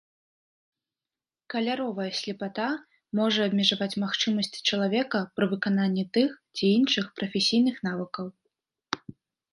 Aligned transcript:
Каляровая 1.53 2.07
слепата 2.19 2.67
можа 3.19 3.45
абмежаваць 3.51 3.91
магчымасці 4.05 4.65
чалавека 4.73 5.23
пры 5.37 5.45
выкананні 5.55 6.09
тых 6.19 6.29
ці 6.59 6.65
іншых 6.79 7.05
прафесійных 7.21 7.75
навыкаў. 7.91 8.25